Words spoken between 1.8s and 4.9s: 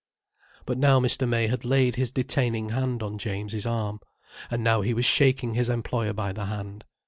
his detaining hand on James's arm. And now